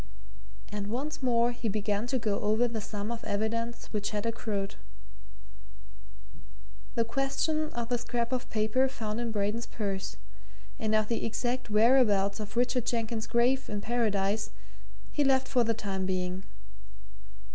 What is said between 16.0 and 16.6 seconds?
being.